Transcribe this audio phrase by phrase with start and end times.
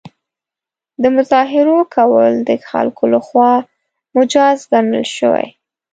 [1.01, 3.51] د مظاهرو کول د خلکو له خوا
[4.15, 5.47] مجاز ګڼل شوي.